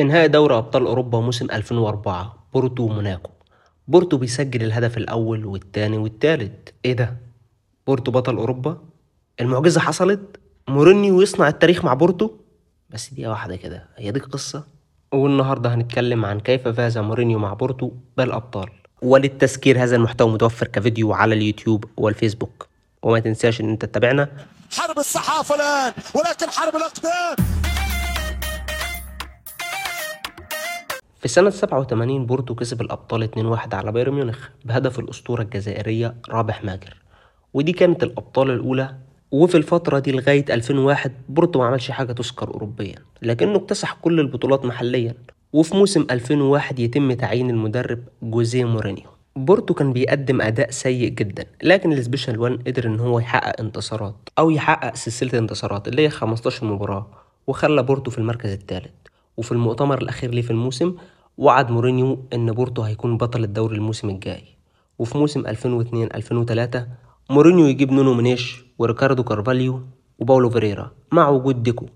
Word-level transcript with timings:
في 0.00 0.04
نهائي 0.04 0.28
دوري 0.28 0.56
أبطال 0.56 0.86
أوروبا 0.86 1.20
موسم 1.20 1.50
2004 1.50 2.46
بورتو 2.54 2.82
وموناكو 2.82 3.30
بورتو 3.88 4.16
بيسجل 4.16 4.62
الهدف 4.62 4.96
الأول 4.96 5.44
والتاني 5.46 5.98
والتالت 5.98 6.74
إيه 6.84 6.92
ده؟ 6.92 7.16
بورتو 7.86 8.10
بطل 8.10 8.36
أوروبا؟ 8.36 8.78
المعجزة 9.40 9.80
حصلت؟ 9.80 10.40
مورينيو 10.68 11.20
يصنع 11.20 11.48
التاريخ 11.48 11.84
مع 11.84 11.94
بورتو؟ 11.94 12.30
بس 12.90 13.08
دقيقة 13.14 13.30
واحدة 13.30 13.56
كده 13.56 13.88
هي 13.96 14.10
دي 14.10 14.18
القصة؟ 14.20 14.64
والنهاردة 15.12 15.74
هنتكلم 15.74 16.24
عن 16.24 16.40
كيف 16.40 16.68
فاز 16.68 16.98
مورينيو 16.98 17.38
مع 17.38 17.52
بورتو 17.54 17.90
بالأبطال 18.16 18.68
وللتذكير 19.02 19.82
هذا 19.82 19.96
المحتوى 19.96 20.32
متوفر 20.32 20.66
كفيديو 20.66 21.12
على 21.12 21.34
اليوتيوب 21.34 21.84
والفيسبوك 21.96 22.66
وما 23.02 23.18
تنساش 23.20 23.60
إن 23.60 23.68
أنت 23.68 23.84
تتابعنا 23.84 24.28
حرب 24.72 24.98
الصحافة 24.98 25.54
الآن 25.54 25.92
ولكن 26.14 26.50
حرب 26.50 26.76
الأقدام 26.76 27.59
في 31.20 31.28
سنة 31.28 31.50
87 31.50 32.26
بورتو 32.26 32.54
كسب 32.54 32.80
الأبطال 32.80 33.30
2-1 33.68 33.74
على 33.74 33.92
بايرن 33.92 34.14
ميونخ 34.14 34.48
بهدف 34.64 34.98
الأسطورة 34.98 35.42
الجزائرية 35.42 36.14
رابح 36.30 36.64
ماجر. 36.64 36.96
ودي 37.54 37.72
كانت 37.72 38.02
الأبطال 38.02 38.50
الأولى 38.50 38.94
وفي 39.30 39.56
الفترة 39.56 39.98
دي 39.98 40.12
لغاية 40.12 40.44
2001 40.50 41.12
بورتو 41.28 41.58
ما 41.58 41.66
عملش 41.66 41.90
حاجة 41.90 42.12
تذكر 42.12 42.48
أوروبيا 42.48 42.94
لكنه 43.22 43.56
اكتسح 43.56 43.92
كل 44.02 44.20
البطولات 44.20 44.64
محليا. 44.64 45.14
وفي 45.52 45.76
موسم 45.76 46.06
2001 46.10 46.78
يتم 46.78 47.12
تعيين 47.12 47.50
المدرب 47.50 47.98
جوزيه 48.22 48.64
مورينيو. 48.64 49.06
بورتو 49.36 49.74
كان 49.74 49.92
بيقدم 49.92 50.40
أداء 50.40 50.70
سيء 50.70 51.08
جدا 51.08 51.46
لكن 51.62 51.92
ال 51.92 51.98
Special 51.98 52.40
One 52.40 52.58
قدر 52.66 52.86
إن 52.86 53.00
هو 53.00 53.18
يحقق 53.18 53.60
انتصارات 53.60 54.14
أو 54.38 54.50
يحقق 54.50 54.94
سلسلة 54.94 55.38
انتصارات 55.38 55.88
اللي 55.88 56.02
هي 56.02 56.10
15 56.10 56.66
مباراة 56.66 57.06
وخلى 57.46 57.82
بورتو 57.82 58.10
في 58.10 58.18
المركز 58.18 58.50
الثالث. 58.52 58.99
وفي 59.40 59.52
المؤتمر 59.52 60.02
الأخير 60.02 60.30
ليه 60.34 60.42
في 60.42 60.50
الموسم 60.50 60.94
وعد 61.38 61.70
مورينيو 61.70 62.24
إن 62.32 62.52
بورتو 62.52 62.82
هيكون 62.82 63.16
بطل 63.16 63.44
الدوري 63.44 63.76
الموسم 63.76 64.08
الجاي. 64.10 64.42
وفي 64.98 65.18
موسم 65.18 65.46
2002-2003 65.46 66.78
مورينيو 67.30 67.66
يجيب 67.66 67.92
نونو 67.92 68.14
منيش 68.14 68.64
وريكاردو 68.78 69.24
كارفاليو 69.24 69.80
وباولو 70.18 70.50
فيريرا 70.50 70.90
مع 71.12 71.28
وجود 71.28 71.62
ديكو. 71.62 71.86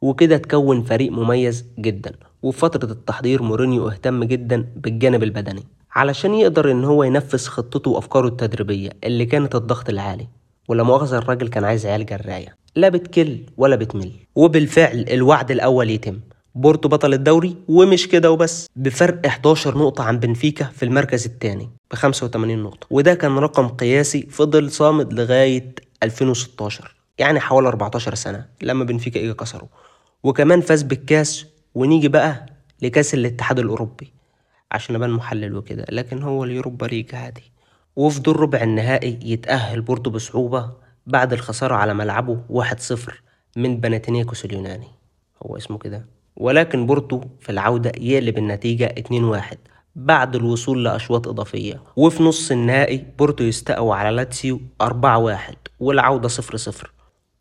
وكده 0.00 0.36
تكون 0.36 0.82
فريق 0.82 1.12
مميز 1.12 1.66
جدا. 1.78 2.12
وفي 2.42 2.58
فترة 2.58 2.92
التحضير 2.92 3.42
مورينيو 3.42 3.88
اهتم 3.88 4.24
جدا 4.24 4.68
بالجانب 4.76 5.22
البدني. 5.22 5.62
علشان 5.92 6.34
يقدر 6.34 6.70
إن 6.70 6.84
هو 6.84 7.02
ينفذ 7.04 7.46
خطته 7.46 7.90
وأفكاره 7.90 8.28
التدريبية 8.28 8.90
اللي 9.04 9.26
كانت 9.26 9.54
الضغط 9.54 9.88
العالي. 9.88 10.28
ولا 10.68 10.82
مؤاخذة 10.82 11.18
الراجل 11.18 11.48
كان 11.48 11.64
عايز 11.64 11.86
عيال 11.86 12.06
جراية. 12.06 12.56
لا 12.76 12.88
بتكل 12.88 13.38
ولا 13.56 13.76
بتمل. 13.76 14.12
وبالفعل 14.34 15.04
الوعد 15.10 15.50
الأول 15.50 15.90
يتم. 15.90 16.20
بورتو 16.54 16.88
بطل 16.88 17.14
الدوري 17.14 17.56
ومش 17.68 18.08
كده 18.08 18.30
وبس. 18.30 18.68
بفرق 18.76 19.26
11 19.26 19.78
نقطة 19.78 20.04
عن 20.04 20.18
بنفيكا 20.18 20.64
في 20.64 20.84
المركز 20.84 21.26
الثاني 21.26 21.70
ب 21.90 21.94
85 21.94 22.58
نقطة. 22.62 22.86
وده 22.90 23.14
كان 23.14 23.38
رقم 23.38 23.68
قياسي 23.68 24.22
فضل 24.30 24.70
صامد 24.70 25.12
لغاية 25.12 25.74
2016 26.02 26.94
يعني 27.18 27.40
حوالي 27.40 27.68
14 27.68 28.14
سنة 28.14 28.46
لما 28.62 28.84
بنفيكا 28.84 29.20
اجى 29.20 29.34
كسره. 29.34 29.68
وكمان 30.22 30.60
فاز 30.60 30.82
بالكاس 30.82 31.46
ونيجي 31.74 32.08
بقى 32.08 32.46
لكاس 32.82 33.14
الاتحاد 33.14 33.58
الأوروبي 33.58 34.12
عشان 34.72 34.94
أبان 34.94 35.10
محلل 35.10 35.56
وكده 35.56 35.84
لكن 35.90 36.22
هو 36.22 36.44
اليوروبا 36.44 36.86
ليج 36.86 37.14
عادي. 37.14 37.52
وفي 37.96 38.20
دور 38.20 38.40
ربع 38.40 38.62
النهائي 38.62 39.18
يتأهل 39.22 39.80
بورتو 39.80 40.10
بصعوبة 40.10 40.70
بعد 41.06 41.32
الخسارة 41.32 41.74
على 41.74 41.94
ملعبه 41.94 42.40
1-0 42.52 43.12
من 43.56 43.80
بناتينيكوس 43.80 44.44
اليوناني. 44.44 44.88
هو 45.46 45.56
اسمه 45.56 45.78
كده؟ 45.78 46.17
ولكن 46.38 46.86
بورتو 46.86 47.20
في 47.40 47.52
العودة 47.52 47.92
يقلب 48.00 48.38
النتيجة 48.38 48.94
2-1 48.98 49.56
بعد 49.96 50.36
الوصول 50.36 50.84
لأشواط 50.84 51.28
إضافية. 51.28 51.82
وفي 51.96 52.22
نص 52.22 52.50
النهائي 52.50 53.04
بورتو 53.18 53.44
يستقوى 53.44 53.96
على 53.96 54.16
لاتسيو 54.16 54.60
4-1 54.82 55.54
والعودة 55.80 56.28
0-0 56.28 56.86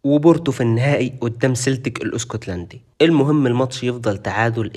وبورتو 0.03 0.51
في 0.51 0.61
النهائي 0.61 1.13
قدام 1.21 1.53
سلتك 1.55 2.01
الاسكتلندي 2.01 2.81
المهم 3.01 3.47
الماتش 3.47 3.83
يفضل 3.83 4.17
تعادل 4.17 4.71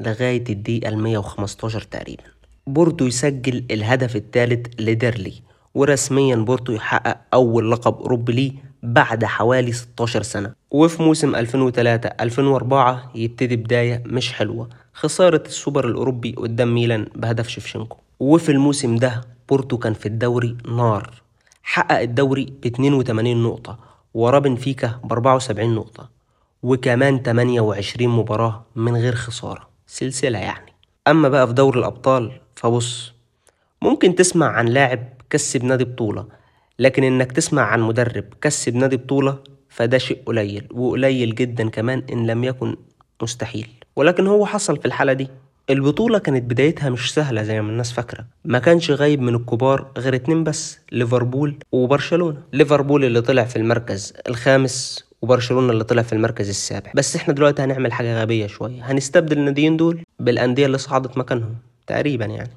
2-2 0.00 0.02
لغاية 0.06 0.44
الدقيقة 0.50 0.96
115 0.96 1.80
تقريبا. 1.80 2.22
بورتو 2.66 3.06
يسجل 3.06 3.64
الهدف 3.70 4.16
الثالث 4.16 4.66
لديرلي. 4.80 5.34
ورسميا 5.74 6.36
بورتو 6.36 6.72
يحقق 6.72 7.18
أول 7.34 7.72
لقب 7.72 7.94
أوروبي 7.94 8.32
ليه 8.32 8.52
بعد 8.82 9.24
حوالي 9.24 9.72
16 9.72 10.22
سنة. 10.22 10.52
وفي 10.70 11.02
موسم 11.02 11.34
2003-2004 11.36 13.16
يبتدي 13.16 13.56
بداية 13.56 14.02
مش 14.06 14.32
حلوة. 14.32 14.68
خسارة 14.92 15.42
السوبر 15.46 15.88
الأوروبي 15.88 16.32
قدام 16.32 16.74
ميلان 16.74 17.06
بهدف 17.14 17.48
شيفشنكو 17.48 17.96
وفي 18.20 18.52
الموسم 18.52 18.96
ده 18.96 19.20
بورتو 19.48 19.78
كان 19.78 19.94
في 19.94 20.06
الدوري 20.06 20.56
نار. 20.68 21.22
حقق 21.62 21.98
الدوري 22.00 22.44
ب 22.62 22.66
82 22.66 23.42
نقطة 23.42 23.78
وراه 24.14 24.38
بنفيكا 24.38 25.00
ب 25.04 25.12
74 25.12 25.74
نقطة 25.74 26.08
وكمان 26.62 27.22
28 27.22 28.08
مباراة 28.08 28.64
من 28.76 28.96
غير 28.96 29.14
خسارة. 29.14 29.68
سلسلة 29.86 30.38
يعني. 30.38 30.72
أما 31.08 31.28
بقى 31.28 31.46
في 31.46 31.52
دوري 31.52 31.78
الأبطال 31.78 32.32
فبص 32.56 33.12
ممكن 33.82 34.14
تسمع 34.14 34.46
عن 34.46 34.66
لاعب 34.66 35.08
كسب 35.30 35.64
نادي 35.64 35.84
بطولة 35.84 36.24
لكن 36.78 37.04
إنك 37.04 37.32
تسمع 37.32 37.62
عن 37.62 37.80
مدرب 37.80 38.24
كسب 38.42 38.74
نادي 38.74 38.96
بطولة 38.96 39.38
فده 39.68 39.98
شيء 39.98 40.18
قليل 40.26 40.64
وقليل 40.70 41.34
جدا 41.34 41.68
كمان 41.68 42.02
إن 42.12 42.26
لم 42.26 42.44
يكن 42.44 42.76
مستحيل. 43.22 43.68
ولكن 43.96 44.26
هو 44.26 44.46
حصل 44.46 44.76
في 44.76 44.86
الحالة 44.86 45.12
دي. 45.12 45.28
البطولة 45.70 46.18
كانت 46.18 46.50
بدايتها 46.50 46.90
مش 46.90 47.14
سهلة 47.14 47.42
زي 47.42 47.60
ما 47.62 47.70
الناس 47.70 47.92
فاكرة. 47.92 48.24
ما 48.44 48.58
كانش 48.58 48.90
غايب 48.90 49.20
من 49.20 49.34
الكبار 49.34 49.90
غير 49.98 50.14
اتنين 50.14 50.44
بس 50.44 50.78
ليفربول 50.92 51.54
وبرشلونة. 51.72 52.42
ليفربول 52.52 53.04
اللي 53.04 53.20
طلع 53.20 53.44
في 53.44 53.56
المركز 53.56 54.12
الخامس 54.28 55.04
وبرشلونة 55.22 55.72
اللي 55.72 55.84
طلع 55.84 56.02
في 56.02 56.12
المركز 56.12 56.48
السابع. 56.48 56.92
بس 56.94 57.16
إحنا 57.16 57.34
دلوقتي 57.34 57.62
هنعمل 57.62 57.92
حاجة 57.92 58.20
غبية 58.20 58.46
شوية. 58.46 58.90
هنستبدل 58.92 59.38
الناديين 59.38 59.76
دول 59.76 60.02
بالأندية 60.18 60.66
اللي 60.66 60.78
صعدت 60.78 61.18
مكانهم 61.18 61.54
تقريبا 61.86 62.24
يعني. 62.24 62.50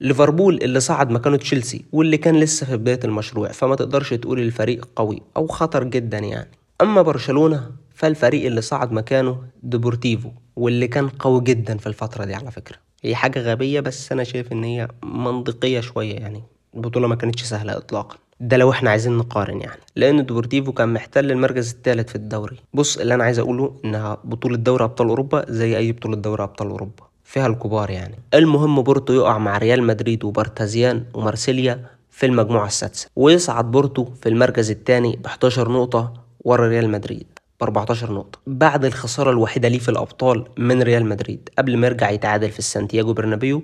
ليفربول 0.00 0.62
اللي 0.62 0.80
صعد 0.80 1.10
مكانه 1.10 1.36
تشيلسي 1.36 1.84
واللي 1.92 2.16
كان 2.16 2.36
لسه 2.40 2.66
في 2.66 2.76
بداية 2.76 3.00
المشروع 3.04 3.52
فما 3.52 3.76
تقدرش 3.76 4.14
تقول 4.14 4.40
الفريق 4.40 4.88
قوي 4.96 5.22
أو 5.36 5.46
خطر 5.46 5.84
جدا 5.84 6.18
يعني. 6.18 6.50
أما 6.80 7.02
برشلونة 7.02 7.70
فالفريق 7.94 8.46
اللي 8.46 8.60
صعد 8.60 8.92
مكانه 8.92 9.42
ديبورتيفو 9.62 10.30
واللي 10.56 10.88
كان 10.88 11.08
قوي 11.08 11.40
جدا 11.40 11.78
في 11.78 11.86
الفترة 11.86 12.24
دي 12.24 12.34
على 12.34 12.50
فكرة. 12.50 12.76
هي 13.02 13.14
حاجة 13.14 13.40
غبية 13.40 13.80
بس 13.80 14.12
أنا 14.12 14.24
شايف 14.24 14.52
إن 14.52 14.64
هي 14.64 14.88
منطقية 15.02 15.80
شوية 15.80 16.14
يعني. 16.14 16.42
البطولة 16.74 17.08
ما 17.08 17.14
كانتش 17.14 17.42
سهلة 17.42 17.76
إطلاقا. 17.76 18.16
ده 18.40 18.56
لو 18.56 18.70
إحنا 18.70 18.90
عايزين 18.90 19.12
نقارن 19.16 19.60
يعني. 19.60 19.80
لأن 19.96 20.26
ديبورتيفو 20.26 20.72
كان 20.72 20.92
محتل 20.92 21.30
المركز 21.30 21.70
الثالث 21.72 22.08
في 22.08 22.14
الدوري. 22.16 22.56
بص 22.74 22.98
اللي 22.98 23.14
أنا 23.14 23.24
عايز 23.24 23.38
أقوله 23.38 23.76
إنها 23.84 24.18
بطولة 24.24 24.56
دوري 24.56 24.84
أبطال 24.84 25.08
أوروبا 25.08 25.44
زي 25.48 25.76
أي 25.76 25.92
بطولة 25.92 26.16
دوري 26.16 26.42
أبطال 26.42 26.68
أوروبا. 26.68 27.07
فيها 27.28 27.46
الكبار 27.46 27.90
يعني. 27.90 28.14
المهم 28.34 28.82
بورتو 28.82 29.12
يقع 29.12 29.38
مع 29.38 29.58
ريال 29.58 29.82
مدريد 29.82 30.24
وبارتيزان 30.24 31.04
ومارسيليا 31.14 31.86
في 32.10 32.26
المجموعة 32.26 32.66
السادسة 32.66 33.08
ويصعد 33.16 33.70
بورتو 33.70 34.04
في 34.04 34.28
المركز 34.28 34.70
الثاني 34.70 35.16
ب 35.16 35.26
11 35.26 35.72
نقطة 35.72 36.12
ورا 36.40 36.68
ريال 36.68 36.90
مدريد 36.90 37.26
ب 37.60 37.62
14 37.62 38.12
نقطة. 38.12 38.38
بعد 38.46 38.84
الخسارة 38.84 39.30
الوحيدة 39.30 39.68
ليه 39.68 39.78
في 39.78 39.88
الأبطال 39.88 40.44
من 40.58 40.82
ريال 40.82 41.06
مدريد 41.06 41.48
قبل 41.58 41.76
ما 41.76 41.86
يرجع 41.86 42.10
يتعادل 42.10 42.50
في 42.50 42.58
السانتياغو 42.58 43.12
برنابيو 43.12 43.62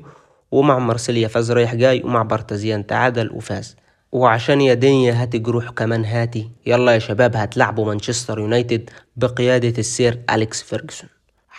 ومع 0.51 0.79
مارسيليا 0.79 1.29
فاز 1.29 1.53
رايح 1.53 1.75
جاي 1.75 2.03
ومع 2.05 2.23
بارتيزان 2.23 2.87
تعادل 2.87 3.31
وفاز. 3.33 3.77
وعشان 4.13 4.61
يا 4.61 4.75
دنيا 4.75 5.23
هاتي 5.23 5.39
جروح 5.39 5.71
كمان 5.71 6.05
هاتي. 6.05 6.51
يلا 6.67 6.93
يا 6.93 6.99
شباب 6.99 7.37
هتلعبوا 7.37 7.87
مانشستر 7.87 8.39
يونايتد 8.39 8.91
بقيادة 9.17 9.79
السير 9.79 10.21
أليكس 10.31 10.63
فيرجسون. 10.63 11.14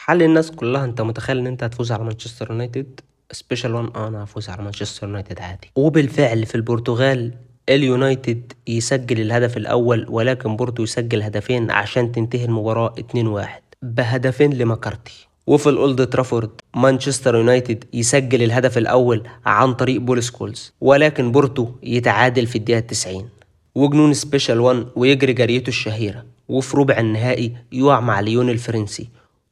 حال 0.07 0.23
الناس 0.23 0.51
كلها 0.51 0.85
انت 0.85 1.01
متخيل 1.01 1.37
ان 1.37 1.47
انت 1.47 1.63
هتفوز 1.63 1.91
على 1.91 2.03
مانشستر 2.03 2.51
يونايتد؟ 2.51 2.99
Special 3.31 3.75
One 3.75 3.89
أنا 3.95 4.23
هفوز 4.23 4.49
على 4.49 4.63
مانشستر 4.63 5.07
يونايتد 5.07 5.39
عادي. 5.39 5.71
وبالفعل 5.75 6.45
في 6.45 6.55
البرتغال 6.55 7.33
اليونايتد 7.69 8.53
يسجل 8.67 9.21
الهدف 9.21 9.57
الأول 9.57 10.05
ولكن 10.09 10.55
بورتو 10.55 10.83
يسجل 10.83 11.21
هدفين 11.21 11.71
عشان 11.71 12.11
تنتهي 12.11 12.45
المباراة 12.45 12.95
2-1 12.99 13.47
بهدفين 13.81 14.53
لمكارتي 14.53 15.27
وفي 15.47 15.69
الأولد 15.69 16.09
ترافورد 16.09 16.49
مانشستر 16.75 17.35
يونايتد 17.35 17.83
يسجل 17.93 18.43
الهدف 18.43 18.77
الأول 18.77 19.23
عن 19.45 19.73
طريق 19.73 20.01
بول 20.01 20.23
سكولز 20.23 20.73
ولكن 20.81 21.31
بورتو 21.31 21.67
يتعادل 21.83 22.47
في 22.47 22.57
الدقيقة 22.57 22.79
90 22.79 23.29
وجنون 23.75 24.13
Special 24.13 24.59
1 24.59 24.85
ويجري 24.95 25.33
جريته 25.33 25.67
الشهيرة. 25.69 26.25
وفي 26.49 26.77
ربع 26.77 26.99
النهائي 26.99 27.55
يقع 27.71 27.99
مع 27.99 28.19
ليون 28.19 28.49
الفرنسي 28.49 29.09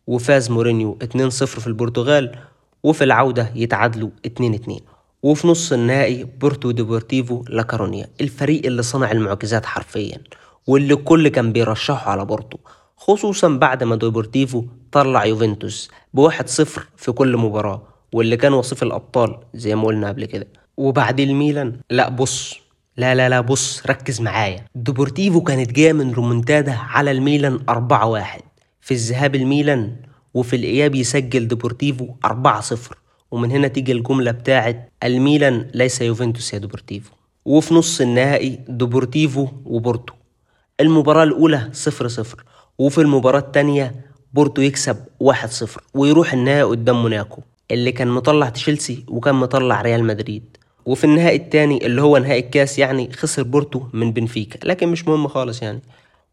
وفاز 0.08 0.52
مورينيو 0.52 0.98
2-0 1.04 1.30
في 1.30 1.68
البرتغال 1.68 2.36
وفي 2.84 3.04
العودة 3.04 3.52
يتعادلوا 3.56 4.10
2-2 4.28 4.72
وفي 5.24 5.48
نص 5.48 5.72
النهائي 5.74 6.24
بورتو 6.24 6.72
ديبورتيفو 6.72 7.44
لاكارونيا 7.50 8.08
الفريق 8.22 8.66
اللي 8.66 8.82
صنع 8.84 9.12
المعجزات 9.12 9.66
حرفيا 9.66 10.18
واللي 10.68 10.94
الكل 10.94 11.28
كان 11.28 11.52
بيرشحه 11.52 12.12
على 12.12 12.26
بورتو 12.26 12.58
خصوصا 12.98 13.48
بعد 13.48 13.84
ما 13.84 13.96
ديبورتيفو 13.96 14.66
طلع 14.92 15.26
يوفنتوس 15.26 15.92
بواحد 16.14 16.48
صفر 16.50 16.88
في 16.98 17.12
كل 17.12 17.38
مباراة 17.38 17.82
واللي 18.14 18.38
كان 18.38 18.54
وصيف 18.54 18.84
الأبطال 18.84 19.38
زي 19.54 19.76
ما 19.76 19.84
قلنا 19.84 20.08
قبل 20.08 20.26
كده. 20.26 20.48
وبعد 20.78 21.20
الميلان 21.20 21.80
لا 21.90 22.10
بص 22.10 22.56
لا 22.98 23.16
لا 23.16 23.30
لا 23.30 23.42
بص 23.42 23.84
ركز 23.88 24.22
معايا. 24.22 24.66
ديبورتيفو 24.76 25.42
كانت 25.42 25.72
جاية 25.72 25.94
من 25.94 26.14
ريمونتادا 26.14 26.74
على 26.74 27.12
الميلان 27.12 27.60
4-1 27.70 28.42
في 28.84 28.94
الذهاب 28.94 29.36
الميلان 29.36 29.96
وفي 30.34 30.56
الإياب 30.56 30.96
يسجل 30.96 31.48
ديبورتيفو 31.48 32.08
4-0 32.28 32.32
ومن 33.32 33.52
هنا 33.52 33.68
تيجي 33.68 33.92
الجملة 33.92 34.32
بتاعت 34.32 34.92
الميلان 35.04 35.68
ليس 35.74 36.02
يوفنتوس 36.02 36.54
يا 36.54 36.60
ديبورتيفو. 36.60 37.12
وفي 37.46 37.74
نص 37.74 38.02
النهائي 38.02 38.60
ديبورتيفو 38.68 39.48
وبورتو. 39.66 40.14
المباراة 40.80 41.24
الأولى 41.24 41.70
0-0 41.74 42.44
وفي 42.78 43.02
المباراة 43.02 43.40
التانية 43.40 43.96
بورتو 44.34 44.62
يكسب 44.62 44.98
1-0 45.24 45.80
ويروح 45.94 46.34
النهائي 46.34 46.64
قدام 46.64 47.02
موناكو 47.02 47.42
اللي 47.72 47.92
كان 47.92 48.08
مطلع 48.08 48.50
تشيلسي 48.50 49.06
وكان 49.08 49.36
مطلع 49.36 49.82
ريال 49.82 50.04
مدريد. 50.04 50.58
وفي 50.86 51.04
النهائي 51.04 51.36
التاني 51.36 51.86
اللي 51.86 52.02
هو 52.02 52.18
نهائي 52.18 52.40
الكاس 52.40 52.80
يعني 52.80 53.12
خسر 53.12 53.44
بورتو 53.44 53.84
من 53.94 54.12
بنفيكا 54.12 54.68
لكن 54.68 54.88
مش 54.88 55.08
مهم 55.08 55.28
خالص 55.28 55.62
يعني. 55.62 55.82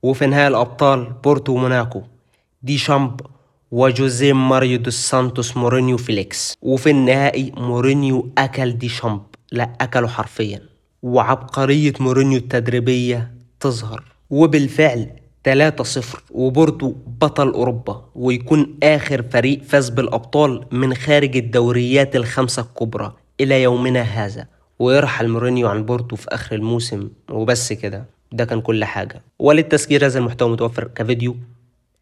وفي 0.03 0.26
نهائي 0.26 0.49
الأبطال 0.49 1.12
بورتو 1.25 1.53
وموناكو. 1.53 2.03
ديشامب 2.62 3.20
وجوزيه 3.70 4.32
ماريو 4.32 4.78
دوس 4.78 4.94
سانتوس 4.94 5.56
مورينيو 5.56 5.96
فيليكس. 5.96 6.54
وفي 6.62 6.90
النهائي 6.90 7.52
مورينيو 7.56 8.32
أكل 8.38 8.72
ديشامب 8.78 9.22
لا 9.52 9.72
أكله 9.80 10.08
حرفيا. 10.08 10.62
وعبقرية 11.02 11.92
مورينيو 12.00 12.38
التدريبية 12.38 13.34
تظهر. 13.60 14.04
وبالفعل 14.30 15.10
3-0 15.44 16.22
وبورتو 16.30 16.94
بطل 17.06 17.48
أوروبا. 17.48 18.04
ويكون 18.14 18.78
آخر 18.82 19.22
فريق 19.22 19.62
فاز 19.62 19.88
بالأبطال 19.88 20.64
من 20.72 20.94
خارج 20.94 21.36
الدوريات 21.36 22.16
الخمسة 22.16 22.62
الكبرى 22.62 23.16
إلى 23.40 23.62
يومنا 23.62 24.02
هذا. 24.02 24.46
ويرحل 24.78 25.28
مورينيو 25.28 25.68
عن 25.68 25.84
بورتو 25.84 26.16
في 26.16 26.26
آخر 26.28 26.56
الموسم. 26.56 27.10
وبس 27.30 27.72
كده. 27.72 28.04
ده 28.32 28.44
كان 28.44 28.60
كل 28.60 28.84
حاجة. 28.84 29.22
وللتسجيل 29.38 30.04
هذا 30.04 30.18
المحتوى 30.18 30.50
متوفر 30.50 30.84
كفيديو. 30.84 31.36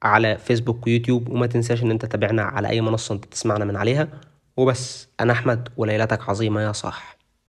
على 0.03 0.39
فيسبوك 0.39 0.87
ويوتيوب 0.87 1.29
وما 1.29 1.47
تنساش 1.47 1.83
إن 1.83 1.91
أنت 1.91 2.05
تتابعنا 2.05 2.43
على 2.43 2.69
أي 2.69 2.81
منصة 2.81 3.15
أنت 3.15 3.25
تسمعنا 3.25 3.65
من 3.65 3.77
عليها. 3.77 4.09
وبس 4.56 5.09
أنا 5.21 5.33
أحمد 5.33 5.69
وليلتك 5.77 6.29
عظيمة 6.29 6.61
يا 6.61 6.73
صاح. 6.73 7.18